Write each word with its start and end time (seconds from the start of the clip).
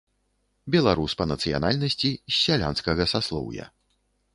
Беларус 0.75 1.15
па 1.21 1.29
нацыянальнасці, 1.33 2.11
з 2.17 2.33
сялянскага 2.45 3.03
саслоўя. 3.17 3.75